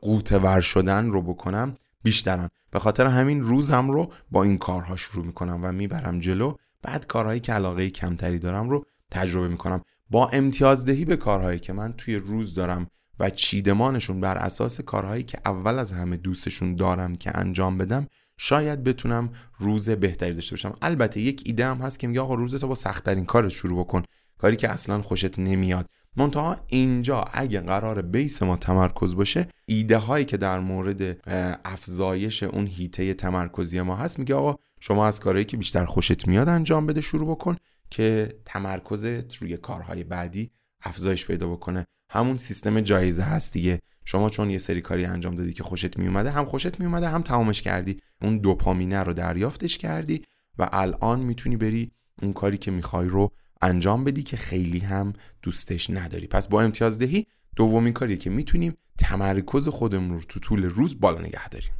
قوتور 0.00 0.60
شدن 0.60 1.10
رو 1.10 1.22
بکنم 1.22 1.74
بیشترم 2.02 2.50
به 2.70 2.78
خاطر 2.78 3.06
همین 3.06 3.42
روزم 3.42 3.90
رو 3.90 4.12
با 4.30 4.42
این 4.42 4.58
کارها 4.58 4.96
شروع 4.96 5.26
می‌کنم 5.26 5.60
و 5.62 5.72
می‌برم 5.72 6.20
جلو. 6.20 6.54
بعد 6.82 7.06
کارهایی 7.06 7.40
که 7.40 7.52
علاقه 7.52 7.90
کمتری 7.90 8.38
دارم 8.38 8.70
رو 8.70 8.86
تجربه 9.10 9.48
می‌کنم. 9.48 9.82
با 10.10 10.28
امتیازدهی 10.28 11.04
به 11.04 11.16
کارهایی 11.16 11.58
که 11.58 11.72
من 11.72 11.92
توی 11.92 12.16
روز 12.16 12.54
دارم 12.54 12.86
و 13.20 13.30
چیدمانشون 13.30 14.20
بر 14.20 14.38
اساس 14.38 14.80
کارهایی 14.80 15.22
که 15.22 15.38
اول 15.44 15.78
از 15.78 15.92
همه 15.92 16.16
دوستشون 16.16 16.76
دارم 16.76 17.14
که 17.14 17.38
انجام 17.38 17.78
بدم 17.78 18.06
شاید 18.36 18.84
بتونم 18.84 19.30
روز 19.58 19.90
بهتری 19.90 20.34
داشته 20.34 20.52
باشم. 20.52 20.76
البته 20.82 21.20
یک 21.20 21.42
ایده 21.46 21.66
هم 21.66 21.78
هست 21.78 21.98
که 21.98 22.06
میگه 22.06 22.20
آقا 22.20 22.34
روز 22.34 22.54
تو 22.54 22.68
با 22.68 22.74
سختترین 22.74 23.24
کارت 23.24 23.48
شروع 23.48 23.84
بکن. 23.84 24.02
کاری 24.38 24.56
که 24.56 24.68
اصلا 24.68 25.02
خوشت 25.02 25.38
نمیاد. 25.38 25.86
منتها 26.16 26.56
اینجا 26.66 27.24
اگه 27.32 27.60
قرار 27.60 28.02
بیس 28.02 28.42
ما 28.42 28.56
تمرکز 28.56 29.14
باشه 29.14 29.48
ایده 29.66 29.96
هایی 29.96 30.24
که 30.24 30.36
در 30.36 30.60
مورد 30.60 31.20
افزایش 31.64 32.42
اون 32.42 32.66
هیته 32.66 33.14
تمرکزی 33.14 33.80
ما 33.80 33.96
هست 33.96 34.18
میگه 34.18 34.34
آقا 34.34 34.56
شما 34.80 35.06
از 35.06 35.20
کارهایی 35.20 35.44
که 35.44 35.56
بیشتر 35.56 35.84
خوشت 35.84 36.28
میاد 36.28 36.48
انجام 36.48 36.86
بده 36.86 37.00
شروع 37.00 37.30
بکن 37.30 37.56
که 37.90 38.38
تمرکزت 38.44 39.34
روی 39.36 39.56
کارهای 39.56 40.04
بعدی 40.04 40.50
افزایش 40.82 41.26
پیدا 41.26 41.48
بکنه. 41.48 41.86
همون 42.14 42.36
سیستم 42.36 42.80
جایزه 42.80 43.22
هست 43.22 43.52
دیگه. 43.52 43.78
شما 44.04 44.30
چون 44.30 44.50
یه 44.50 44.58
سری 44.58 44.80
کاری 44.80 45.04
انجام 45.04 45.34
دادی 45.34 45.52
که 45.52 45.62
خوشت 45.62 45.98
میومده 45.98 46.30
هم 46.30 46.44
خوشت 46.44 46.80
میومده 46.80 47.08
هم 47.08 47.22
تمامش 47.22 47.62
کردی. 47.62 47.96
اون 48.22 48.38
دوپامینه 48.38 49.02
رو 49.02 49.12
دریافتش 49.12 49.78
کردی 49.78 50.22
و 50.58 50.68
الان 50.72 51.20
می‌تونی 51.20 51.56
بری 51.56 51.92
اون 52.22 52.32
کاری 52.32 52.58
که 52.58 52.70
می‌خوای 52.70 53.08
رو 53.08 53.30
انجام 53.62 54.04
بدی 54.04 54.22
که 54.22 54.36
خیلی 54.36 54.78
هم 54.78 55.12
دوستش 55.42 55.90
نداری. 55.90 56.26
پس 56.26 56.48
با 56.48 56.62
امتیازدهی 56.62 57.26
دومین 57.56 57.92
کاری 57.92 58.16
که 58.16 58.30
می‌تونیم 58.30 58.74
تمرکز 58.98 59.68
خودمون 59.68 60.10
رو 60.10 60.20
تو 60.20 60.40
طول 60.40 60.64
روز 60.64 61.00
بالا 61.00 61.20
نگه 61.20 61.48
داریم. 61.48 61.72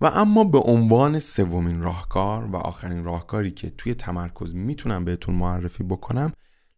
و 0.00 0.06
اما 0.06 0.44
به 0.44 0.58
عنوان 0.58 1.18
سومین 1.18 1.82
راهکار 1.82 2.44
و 2.44 2.56
آخرین 2.56 3.04
راهکاری 3.04 3.50
که 3.50 3.70
توی 3.70 3.94
تمرکز 3.94 4.54
می‌تونم 4.54 5.04
بهتون 5.04 5.34
معرفی 5.34 5.84
بکنم 5.84 6.32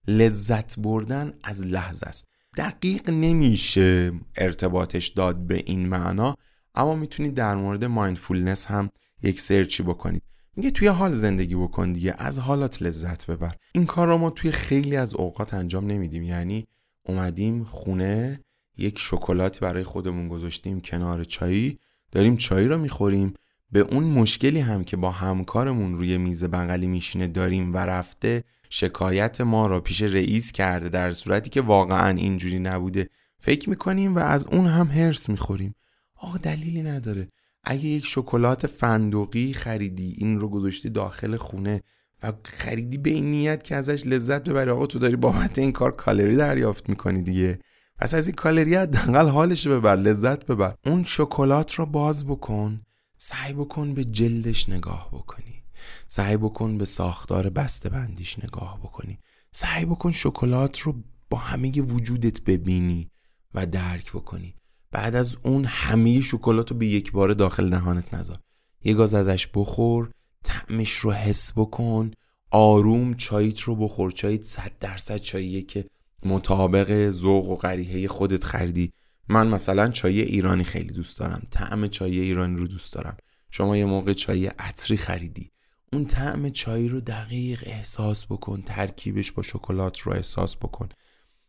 لذت 0.09 0.79
بردن 0.79 1.33
از 1.45 1.67
لحظه 1.67 2.07
است. 2.07 2.25
دقیق 2.57 3.11
نمیشه 3.11 4.13
ارتباطش 4.37 5.09
داد 5.09 5.37
به 5.37 5.63
این 5.67 5.89
معنا 5.89 6.37
اما 6.75 6.95
می‌تونید 6.95 7.35
در 7.35 7.55
مورد 7.55 7.85
مایندفولنس 7.85 8.67
هم 8.67 8.91
یک 9.23 9.41
سرچی 9.41 9.83
بکنید. 9.83 10.23
میگه 10.57 10.71
توی 10.71 10.89
حال 10.89 11.13
زندگی 11.13 11.55
بکن 11.55 11.93
دیگه 11.93 12.15
از 12.19 12.39
حالات 12.39 12.83
لذت 12.83 13.27
ببر. 13.27 13.55
این 13.73 13.87
کار 13.87 14.09
رو 14.09 14.19
ما 14.19 14.31
توی 14.31 14.51
خیلی 14.51 14.97
از 14.97 15.15
اوقات 15.15 15.55
انجام 15.55 15.87
نمیدیم. 15.87 16.23
یعنی 16.23 16.67
اومدیم 17.07 17.65
خونه 17.65 18.41
یک 18.79 18.99
شکلات 18.99 19.61
برای 19.61 19.85
خودمون 19.85 20.29
گذاشتیم 20.29 20.81
کنار 20.81 21.25
چایی 21.25 21.79
داریم 22.13 22.37
چای 22.37 22.67
رو 22.67 22.79
می‌خوریم. 22.79 23.35
به 23.73 23.81
اون 23.81 24.05
مشکلی 24.05 24.61
هم 24.61 24.85
که 24.85 24.97
با 24.97 25.11
همکارمون 25.11 25.97
روی 25.97 26.19
میز 26.19 26.45
بغلی 26.45 26.87
میشینه 26.87 27.27
داریم 27.27 27.75
و 27.75 27.77
رفته 27.77 28.45
شکایت 28.71 29.41
ما 29.41 29.67
را 29.67 29.81
پیش 29.81 30.03
رئیس 30.03 30.53
کرده 30.53 30.89
در 30.89 31.13
صورتی 31.13 31.51
که 31.51 31.61
واقعا 31.61 32.17
اینجوری 32.17 32.59
نبوده 32.59 33.09
فکر 33.39 33.71
می‌کنیم 33.71 34.15
و 34.15 34.19
از 34.19 34.47
اون 34.47 34.67
هم 34.67 34.87
هرس 34.87 35.29
می‌خوریم. 35.29 35.75
آقا 36.19 36.39
دلیلی 36.39 36.83
نداره. 36.83 37.29
اگه 37.65 37.85
یک 37.85 38.07
شکلات 38.07 38.67
فندقی 38.67 39.53
خریدی 39.53 40.15
این 40.19 40.41
رو 40.41 40.49
گذاشتی 40.49 40.91
داخل 40.91 41.37
خونه 41.37 41.83
و 42.23 42.33
خریدی 42.45 42.99
به 42.99 43.11
این 43.11 43.31
نیت 43.31 43.65
که 43.65 43.77
ازش 43.77 44.07
لذت 44.07 44.49
ببری 44.49 44.71
آقا 44.71 44.87
تو 44.87 44.99
داری 44.99 45.17
بابت 45.17 45.59
این 45.59 45.73
کار 45.73 45.97
کالری 45.97 46.37
دریافت 46.37 46.89
می‌کنی 46.89 47.23
دیگه. 47.23 47.59
پس 48.01 48.15
از 48.15 48.27
این 48.27 48.37
کالری 48.37 48.75
حداقل 48.75 49.29
حالش 49.29 49.67
ببر 49.67 49.97
لذت 49.97 50.47
ببر. 50.47 50.75
اون 50.87 51.05
شکلات 51.05 51.75
رو 51.75 51.87
باز 51.87 52.25
بکن. 52.25 52.81
سعی 53.17 53.53
بکن 53.53 53.95
به 53.95 54.05
جلدش 54.05 54.69
نگاه 54.69 55.09
بکنی. 55.13 55.63
سعی 56.09 56.37
بکن 56.37 56.79
به 56.79 56.85
ساختار 56.85 57.49
بسته 57.49 57.89
بندیش 57.89 58.39
نگاه 58.39 58.79
بکنی. 58.81 59.19
سعی 59.53 59.85
بکن 59.85 60.13
شکلات 60.13 60.79
رو 60.79 60.95
با 61.31 61.39
همه 61.39 61.71
وجودت 61.81 62.41
ببینی 62.41 63.11
و 63.55 63.67
درک 63.67 64.13
بکنی. 64.13 64.55
بعد 64.91 65.17
از 65.17 65.37
اون 65.43 65.65
همه 65.65 66.21
شکلات 66.21 66.71
رو 66.71 66.77
به 66.77 66.87
یک 66.87 67.13
بار 67.13 67.33
داخل 67.33 67.71
دهانت 67.71 68.15
نذار. 68.15 68.39
یه 68.85 68.95
گاز 68.95 69.15
ازش 69.15 69.49
بخور 69.55 70.11
طعمش 70.45 70.93
رو 70.93 71.13
حس 71.13 71.53
بکن. 71.57 72.11
آروم 72.51 73.15
چاییت 73.15 73.61
رو 73.61 73.77
بخور. 73.77 74.11
چاییت 74.11 74.43
صد 74.43 74.73
درصد 74.81 75.17
چاییه 75.17 75.63
که 75.63 75.85
مطابق 76.25 77.11
ذوق 77.11 77.49
و 77.49 77.57
غریحه 77.57 78.09
خودت 78.09 78.45
خریدی. 78.45 78.93
من 79.29 79.49
مثلا 79.49 79.89
چای 79.89 80.21
ایرانی 80.21 80.65
خیلی 80.65 80.93
دوست 80.95 81.19
دارم. 81.19 81.43
طعم 81.51 81.89
چای 81.89 82.21
ایرانی 82.21 82.57
رو 82.57 82.67
دوست 82.67 82.93
دارم. 82.93 83.17
شما 83.51 83.77
یه 83.77 83.85
موقع 83.85 84.13
چای 84.13 84.47
عطری 84.47 84.97
خریدی. 84.97 85.51
اون 85.93 86.05
طعم 86.05 86.51
چای 86.51 86.89
رو 86.89 87.01
دقیق 87.01 87.63
احساس 87.67 88.27
بکن 88.27 88.63
ترکیبش 88.63 89.33
با 89.33 89.43
شکلات 89.43 89.99
رو 89.99 90.13
احساس 90.13 90.57
بکن. 90.57 90.89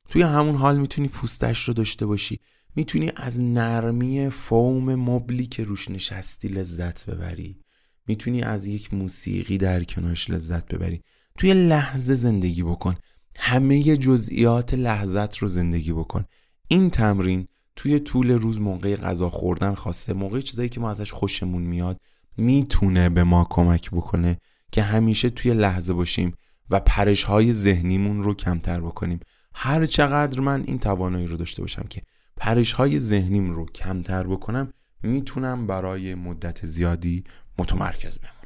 توی 0.10 0.22
همون 0.22 0.56
حال 0.56 0.78
می‌تونی 0.78 1.08
پوستش 1.08 1.64
رو 1.64 1.74
داشته 1.74 2.06
باشی. 2.06 2.40
می‌تونی 2.76 3.12
از 3.16 3.42
نرمی 3.42 4.30
فوم 4.30 4.96
مبلی 4.96 5.46
که 5.46 5.64
روش 5.64 5.90
نشستی 5.90 6.48
لذت 6.48 7.10
ببری. 7.10 7.60
می‌تونی 8.08 8.42
از 8.42 8.66
یک 8.66 8.94
موسیقی 8.94 9.58
در 9.58 9.84
کنارش 9.84 10.30
لذت 10.30 10.74
ببری. 10.74 11.02
توی 11.38 11.54
لحظه 11.54 12.16
زندگی 12.16 12.64
بکن. 12.64 12.96
همه 13.38 13.98
جزئیات 13.98 14.74
لحظت 14.74 15.38
رو 15.38 15.48
زندگی 15.48 15.94
بکن. 15.94 16.26
این 16.68 16.90
تمرین 16.90 17.48
توی 17.76 18.00
طول 18.00 18.32
روز 18.32 18.60
موقع 18.60 18.96
غذا 18.96 19.30
خوردن 19.30 19.74
خواسته. 19.74 20.14
موقع 20.14 20.42
چیزایی 20.42 20.70
که 20.70 20.80
ما 20.80 20.92
ازش 20.92 21.12
خوشمون 21.12 21.64
میاد 21.64 21.98
می‌تونه 22.38 23.10
به 23.10 23.24
ما 23.24 23.48
کمک 23.50 23.92
بکنه 23.92 24.38
که 24.72 24.84
همیشه 24.84 25.30
توی 25.30 25.54
لحظه 25.54 25.94
باشیم 25.94 26.34
و 26.70 26.80
پرش 26.80 27.24
های 27.24 27.54
ذهنیمون 27.54 28.24
رو 28.24 28.34
کمتر 28.34 28.82
بکنیم. 28.82 29.20
هر 29.56 29.86
چقدر 29.86 30.40
من 30.40 30.64
این 30.68 30.80
توانایی 30.80 31.28
رو 31.28 31.38
داشته 31.38 31.62
باشم 31.62 31.86
که 31.90 32.02
پرش 32.38 32.72
های 32.72 33.00
ذهنیم 33.00 33.52
رو 33.52 33.66
کمتر 33.66 34.24
بکنم 34.24 34.74
می‌تونم 35.04 35.68
برای 35.68 36.16
مدت 36.16 36.66
زیادی 36.66 37.24
متمرکز 37.58 38.20
بمونم. 38.20 38.42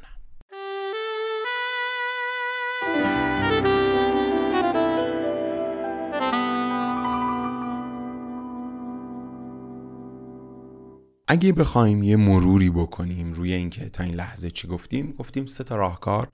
اگه 11.28 11.52
بخوایم 11.52 12.02
یه 12.02 12.16
مروری 12.16 12.70
بکنیم 12.70 13.32
روی 13.32 13.52
اینکه 13.52 13.88
تا 13.88 14.04
این 14.04 14.14
لحظه 14.14 14.50
چی 14.50 14.68
گفتیم 14.68 15.12
گفتیم 15.12 15.46
سه 15.46 15.64
تا 15.64 15.76
راهکار 15.76 16.28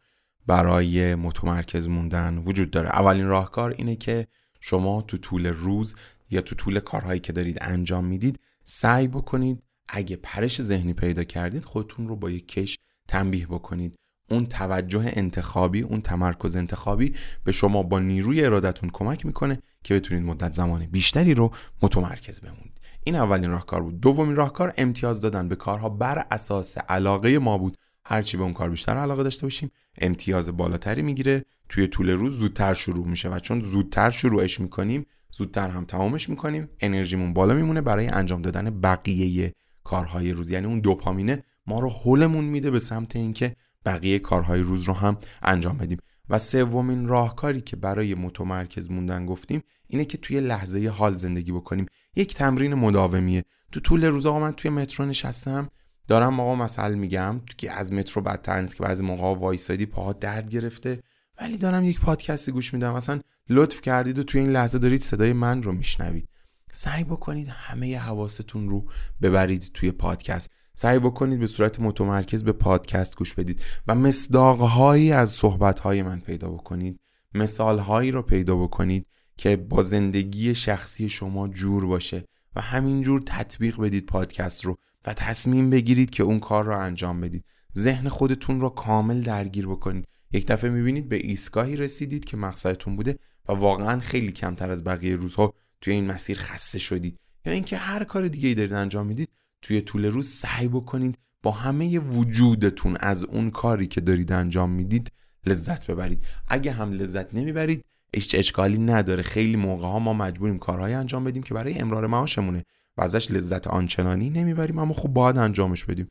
برای 0.46 1.14
متمرکز 1.14 1.88
موندن 1.88 2.38
وجود 2.38 2.70
داره. 2.70 2.88
اولین 2.88 3.26
راهکار 3.26 3.74
اینه 3.78 3.96
که 3.96 4.26
شما 4.60 5.02
تو 5.02 5.18
طول 5.18 5.46
روز 5.46 5.94
یا 6.30 6.40
تو 6.40 6.54
طول 6.54 6.80
کارهایی 6.80 7.20
که 7.20 7.32
دارید 7.32 7.58
انجام 7.60 8.04
می‌دید 8.04 8.40
سعی 8.64 9.08
بکنید 9.08 9.62
اگه 9.88 10.16
پرش 10.16 10.62
ذهنی 10.62 10.92
پیدا 10.92 11.24
کردید 11.24 11.64
خودتون 11.64 12.08
رو 12.08 12.16
با 12.16 12.30
یک 12.30 12.48
کش 12.48 12.78
تنبیه 13.08 13.46
بکنید. 13.46 13.94
اون 14.30 14.46
توجه 14.46 15.12
انتخابی 15.12 15.80
اون 15.80 16.00
تمرکز 16.00 16.56
انتخابی 16.56 17.14
به 17.44 17.52
شما 17.52 17.82
با 17.82 17.98
نیروی 17.98 18.44
ارادتون 18.44 18.90
کمک 18.92 19.26
می‌کنه 19.26 19.62
که 19.84 19.94
بتونید 19.94 20.24
مدت 20.24 20.52
زمان 20.52 20.86
بیشتری 20.86 21.34
رو 21.34 21.50
متمرکز 21.82 22.40
بمونید 22.40 22.80
این 23.04 23.14
اولین 23.14 23.50
راهکار 23.50 23.82
بود. 23.82 24.00
دومین 24.00 24.36
راهکار 24.36 24.74
امتیاز 24.78 25.20
دادن 25.20 25.48
به 25.48 25.56
کارها 25.56 25.88
بر 25.88 26.26
اساس 26.30 26.78
علاقه 26.78 27.38
ما 27.38 27.58
بود. 27.58 27.76
هرچی 28.04 28.36
به 28.36 28.42
اون 28.42 28.52
کار 28.52 28.70
بیشتر 28.70 28.96
علاقه 28.96 29.22
داشته 29.22 29.42
باشیم 29.42 29.70
امتیاز 29.98 30.56
بالاتری 30.56 31.02
می‌گیره. 31.02 31.44
توی 31.68 31.86
طول 31.86 32.10
روز 32.10 32.38
زودتر 32.38 32.74
شروع 32.74 33.06
میشه 33.06 33.28
و 33.28 33.38
چون 33.38 33.60
زودتر 33.60 34.10
شروعش 34.10 34.60
می‌کنیم 34.60 35.06
زودتر 35.32 35.68
هم 35.68 35.84
تمامش 35.84 36.28
می‌کنیم 36.28 36.68
انرژیمون 36.80 37.32
بالا 37.32 37.54
میمونه 37.54 37.80
برای 37.80 38.06
انجام 38.06 38.42
دادن 38.42 38.80
بقیه 38.80 39.52
کارهای 39.84 40.32
روز. 40.32 40.50
یعنی 40.50 40.66
اون 40.66 40.80
دوپامینه 40.80 41.42
ما 41.66 41.80
رو 41.80 41.90
حلمون 41.90 42.44
میده 42.44 42.70
به 42.70 42.78
سمت 42.78 43.16
اینکه 43.16 43.56
بقیه 43.84 44.18
کارهای 44.18 44.60
روز 44.60 44.82
رو 44.82 44.94
هم 44.94 45.18
انجام 45.42 45.78
بدیم. 45.78 45.98
و 46.28 46.38
سومین 46.38 47.08
راهکاری 47.08 47.60
که 47.60 47.76
برای 47.76 48.14
متمرکز 48.14 48.90
موندن 48.90 49.26
گفتیم 49.26 49.62
اینه 49.88 50.04
که 50.04 50.18
توی 50.18 50.40
لحظه 50.40 50.88
حال 50.88 51.16
زندگی 51.16 51.52
بکنیم. 51.52 51.86
یک 52.16 52.34
تمرین 52.34 52.74
مداومیه. 52.74 53.44
تو 53.72 53.80
طول 53.80 54.04
روز 54.04 54.26
آقا 54.26 54.40
من 54.40 54.52
توی 54.52 54.70
مترو 54.70 55.06
نشستم. 55.06 55.68
دارم 56.08 56.40
آقا 56.40 56.54
مثل 56.54 56.94
میگم 56.94 57.40
که 57.56 57.72
از 57.72 57.92
مترو 57.92 58.22
بدتر 58.22 58.60
نیست 58.60 58.76
که 58.76 58.82
بعضی 58.82 59.04
موقع 59.04 59.40
وایسادی 59.40 59.86
پاها 59.86 60.12
درد 60.12 60.50
گرفته 60.50 61.02
ولی 61.40 61.56
دارم 61.56 61.84
یک 61.84 62.00
پادکستی 62.00 62.52
گوش 62.52 62.74
میدم. 62.74 62.94
مثلا 62.94 63.20
لطف 63.48 63.80
کردید 63.80 64.18
و 64.18 64.22
توی 64.22 64.40
این 64.40 64.50
لحظه 64.50 64.78
دارید 64.78 65.00
صدای 65.00 65.32
من 65.32 65.62
رو 65.62 65.72
میشنوید. 65.72 66.28
سعی 66.70 67.04
بکنید 67.04 67.48
همه 67.48 67.98
حواستون 67.98 68.68
رو 68.68 68.84
ببرید 69.22 69.70
توی 69.74 69.90
پادکست. 69.90 70.50
سعی 70.74 70.98
بکنید 70.98 71.40
به 71.40 71.46
صورت 71.46 71.80
متمرکز 71.80 72.44
به 72.44 72.52
پادکست 72.52 73.16
گوش 73.16 73.34
بدید 73.34 73.60
و 73.86 73.94
مصداقهایی 73.94 75.12
از 75.12 75.30
صحبتهای 75.30 76.02
من 76.02 76.20
پیدا 76.20 76.50
بکنید 76.50 77.00
مثالهایی 77.34 78.10
رو 78.10 78.22
پیدا 78.22 78.56
بکنید 78.56 79.06
که 79.36 79.56
با 79.56 79.82
زندگی 79.82 80.54
شخصی 80.54 81.08
شما 81.08 81.48
جور 81.48 81.86
باشه 81.86 82.24
و 82.56 82.60
همینجور 82.60 83.20
تطبیق 83.26 83.80
بدید 83.80 84.06
پادکست 84.06 84.64
رو 84.64 84.76
و 85.06 85.14
تصمیم 85.14 85.70
بگیرید 85.70 86.10
که 86.10 86.22
اون 86.22 86.40
کار 86.40 86.64
رو 86.64 86.78
انجام 86.78 87.20
بدید. 87.20 87.44
ذهن 87.78 88.08
خودتون 88.08 88.60
رو 88.60 88.68
کامل 88.68 89.22
درگیر 89.22 89.66
بکنید. 89.66 90.08
یک 90.32 90.46
دفعه 90.46 90.70
می‌بینید 90.70 91.08
به 91.08 91.16
ایستگاهی 91.16 91.76
رسیدید 91.76 92.24
که 92.24 92.36
مقصدتون 92.36 92.96
بوده 92.96 93.18
و 93.48 93.52
واقعا 93.52 94.00
خیلی 94.00 94.32
کمتر 94.32 94.70
از 94.70 94.84
بقیه 94.84 95.16
روزها 95.16 95.54
توی 95.80 95.94
این 95.94 96.06
مسیر 96.06 96.38
خسته 96.38 96.78
شدید. 96.78 97.18
یا 97.46 97.52
اینکه 97.52 97.76
هر 97.76 98.04
کار 98.04 98.28
دیگه 98.28 98.48
ای 98.48 98.54
دارید 98.54 98.72
انجام 98.72 99.06
می‌دید 99.06 99.28
توی 99.62 99.80
طول 99.80 100.04
روز 100.04 100.28
سعی 100.28 100.68
بکنید 100.68 101.18
با 101.42 101.50
همه 101.50 101.98
وجودتون 101.98 102.96
از 103.00 103.24
اون 103.24 103.50
کاری 103.50 103.86
که 103.86 104.00
دارید 104.00 104.32
انجام 104.32 104.70
می‌دید 104.70 105.12
لذت 105.46 105.90
ببرید. 105.90 106.24
اگه 106.48 106.72
هم 106.72 106.92
لذت 106.92 107.34
نمی‌برید 107.34 107.84
هیچ 108.14 108.34
اشکالی 108.34 108.78
نداره. 108.78 109.22
خیلی 109.22 109.56
موقع 109.56 109.86
ها 109.86 109.98
ما 109.98 110.12
مجبوریم 110.12 110.58
کارهایی 110.58 110.94
انجام 110.94 111.24
بدیم 111.24 111.42
که 111.42 111.54
برای 111.54 111.78
امرار 111.78 112.06
معاشمونه 112.06 112.64
و 112.96 113.02
ازش 113.02 113.30
لذت 113.30 113.66
آنچنانی 113.66 114.30
نمی‌بریم 114.30 114.78
اما 114.78 114.94
خب 114.94 115.08
باید 115.08 115.38
انجامش 115.38 115.84
بدیم. 115.84 116.08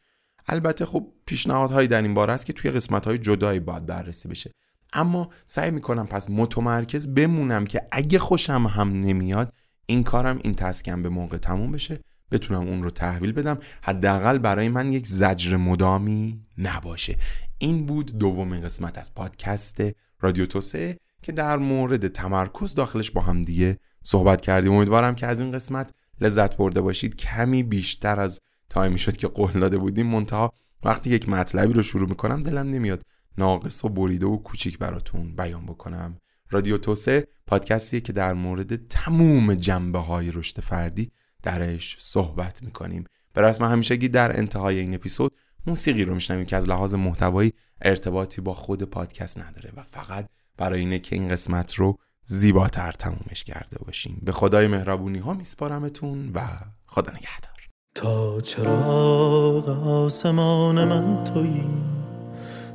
البته 0.48 0.86
خب 0.86 1.08
پیشنهادهایی 1.26 1.88
در 1.88 2.02
این 2.02 2.14
باره 2.14 2.34
است 2.34 2.46
که 2.46 2.54
توی 2.54 2.72
قسمت 2.72 3.06
های 3.08 3.18
جدایی 3.18 3.60
باید 3.60 3.86
بررسی 3.86 4.30
بشه. 4.30 4.52
اما 4.94 5.30
سعی 5.46 5.72
می‌کنم 5.72 6.08
پس 6.08 6.30
متمرکز 6.30 7.08
بمونم 7.08 7.66
که 7.66 7.82
اگه 7.92 8.20
خوشم 8.20 8.68
هم 8.68 8.90
نمیاد 8.90 9.54
این 9.86 10.04
کارم 10.04 10.40
این 10.44 10.56
تسکم 10.56 11.04
به 11.04 11.10
موقع 11.10 11.38
تموم 11.38 11.72
بشه. 11.72 12.00
بتونم 12.32 12.68
اون 12.68 12.84
رو 12.84 12.90
تحویل 12.90 13.32
بدم 13.32 13.58
حداقل 13.82 14.38
برای 14.38 14.70
من 14.70 14.94
یک 14.94 15.08
زجر 15.08 15.58
مدامی 15.58 16.42
نباشه. 16.58 17.18
این 17.58 17.86
بود 17.86 18.18
دومین 18.18 18.62
قسمت 18.62 18.98
از 18.98 19.16
پادکست 19.16 19.82
رادیو 20.20 20.46
توسه 20.46 20.98
که 21.22 21.32
در 21.32 21.58
مورد 21.58 22.08
تمرکز 22.08 22.76
داخلش 22.76 23.12
با 23.12 23.22
هم 23.22 23.44
دیگه 23.44 23.78
صحبت 24.04 24.42
کردیم. 24.42 24.74
امیدوارم 24.74 25.16
که 25.16 25.28
از 25.28 25.40
این 25.40 25.52
قسمت 25.52 25.94
لذت 26.22 26.58
برده 26.58 26.82
باشید. 26.82 27.16
کمی 27.16 27.64
بیشتر 27.64 28.20
از 28.20 28.40
تایمی 28.70 29.00
شد 29.00 29.18
که 29.18 29.28
قول 29.28 29.52
داده 29.52 29.78
بودیم. 29.78 30.08
منتها 30.08 30.54
وقتی 30.84 31.10
یک 31.10 31.30
مطلبی 31.30 31.74
رو 31.74 31.84
شروع 31.84 32.10
می‌کنم 32.10 32.42
دلم 32.42 32.70
نمیاد 32.70 33.02
ناقص 33.38 33.86
و 33.86 33.90
بریده 33.90 34.26
و 34.26 34.38
کوچیک 34.38 34.78
براتون 34.78 35.36
بیان 35.36 35.66
بکنم. 35.66 36.18
رادیو 36.50 36.78
توسه 36.78 37.28
پادکستیه 37.48 38.00
که 38.00 38.14
در 38.14 38.34
مورد 38.34 38.88
تموم 38.88 39.54
جنبه 39.54 40.00
های 40.00 40.32
رشد 40.32 40.60
فردی 40.62 41.12
درش 41.44 41.96
صحبت 42.00 42.64
می‌کنیم. 42.64 43.06
به 43.34 43.42
رسم 43.42 43.66
همیشگی 43.66 44.08
در 44.08 44.38
انتهای 44.38 44.80
این 44.80 44.94
اپیزود 44.96 45.32
موسیقی 45.68 46.06
رو 46.06 46.14
میشنویم 46.14 46.46
که 46.46 46.56
از 46.56 46.70
لحاظ 46.70 46.94
محتوایی 46.94 47.54
ارتباطی 47.82 48.42
با 48.42 48.54
خود 48.54 48.84
پادکست 48.84 49.38
نداره 49.38 49.72
و 49.78 49.84
فقط 49.84 50.30
برای 50.58 50.80
اینه 50.80 51.00
که 51.00 51.16
این 51.16 51.28
قسمت 51.28 51.74
رو 51.74 51.98
زیباتر 52.26 52.92
تمومش 52.92 53.44
کرده 53.44 53.78
باشیم. 53.86 54.22
به 54.24 54.32
خدای 54.32 54.68
مهربونی 54.68 55.20
ها 55.20 55.34
میسپارمتون 55.34 56.32
و 56.34 56.40
خدا 56.86 57.12
نگهدار. 57.12 57.52
تا 57.96 58.42
چراغ 58.42 59.70
آسمان 59.88 60.84
من 60.84 61.24
تویی 61.24 61.68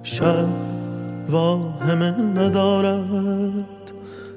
شب 0.02 0.48
واهمه 1.28 2.10
ندارد. 2.10 3.92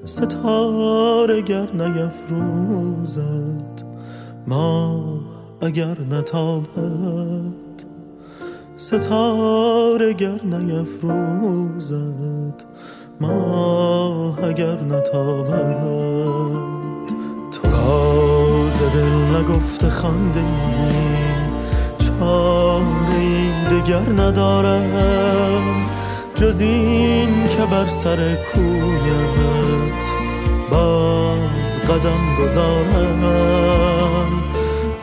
ستاره 0.06 1.42
گر 1.42 1.72
نیفروزد 1.72 3.10
ما 4.50 5.04
اگر 5.62 5.98
نتابد 6.12 7.84
ستاره 8.78 10.14
گر 10.14 10.44
نیفروزد. 10.44 12.00
ما 13.22 14.36
اگر 14.44 14.82
نتابد 14.82 15.50
تو 17.52 17.72
راز 17.72 18.80
دل 18.94 19.38
نگفته 19.38 19.90
خانده 19.90 20.44
چاره 22.00 23.70
دگر 23.72 24.24
ندارم 24.24 25.86
جز 26.36 26.62
این 26.62 27.48
که 27.48 27.66
بر 27.72 27.88
سر 27.88 28.36
کویت. 28.36 30.04
باز 30.72 31.59
قدم 31.90 32.36
گذارم. 32.44 34.32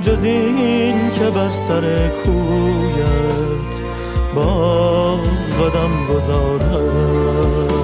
جز 0.03 0.25
این 0.25 1.11
که 1.11 1.31
بر 1.31 1.51
سر 1.69 2.09
کویت 2.09 3.75
باز 4.35 5.53
قدم 5.61 6.15
گذارم. 6.15 7.76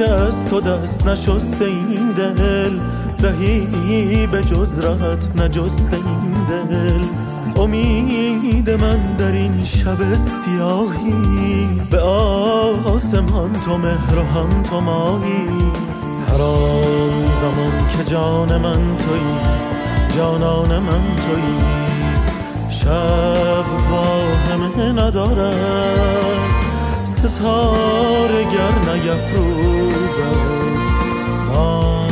دست 0.00 1.06
نشسته 1.06 1.64
این 1.64 2.10
دل 2.10 2.78
رهی 3.22 4.26
به 4.26 4.44
جز 4.44 4.80
رهت 4.80 5.28
نجسته 5.36 5.96
این 5.96 6.34
دل. 6.48 7.04
امید 7.62 8.70
من 8.70 9.16
در 9.16 9.32
این 9.32 9.64
شب 9.64 10.14
سیاهی 10.14 11.68
به 11.90 12.00
آسمان 12.00 13.52
تو 13.52 13.78
مهر 13.78 14.18
و 14.18 14.22
هم 14.22 14.62
تو 14.62 14.80
ماهی. 14.80 15.46
هر 16.28 16.42
آن 16.42 17.26
زمان 17.40 17.88
که 17.96 18.04
جان 18.04 18.56
من 18.56 18.96
توی 18.96 19.20
جانان 20.16 20.78
من 20.78 21.16
توی 21.16 21.42
شب 22.70 23.64
واهمه 23.90 25.02
ندارد. 25.02 26.59
ستاره 27.28 28.44
گر 28.44 28.92
نیفروزد 28.92 30.36
ماه 31.48 32.10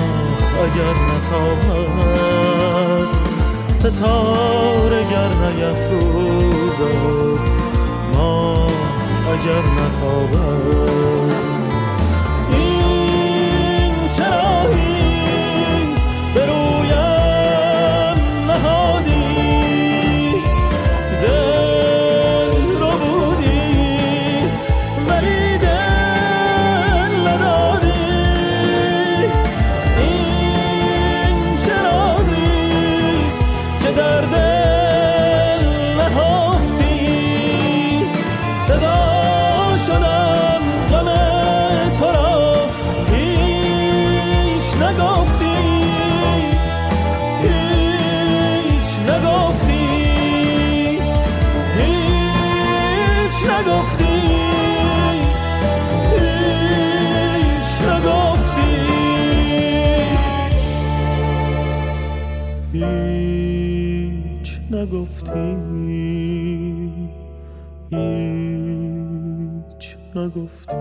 اگر 0.64 0.96
نتابد 1.10 2.48
ستاره 3.72 5.02
گر 5.10 5.32
نیفروزد 5.44 6.88
ماه 8.14 8.70
مگر 9.26 9.62
نتابد. 9.62 11.27
نگفتی 64.98 65.58
هیچ 67.90 69.96
نگفتی. 70.16 70.76